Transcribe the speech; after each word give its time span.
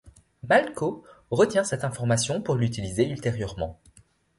Malko 0.49 1.03
retient 1.29 1.63
cette 1.63 1.83
information 1.83 2.41
pour 2.41 2.55
l'utiliser 2.55 3.07
ultérieurement. 3.07 3.79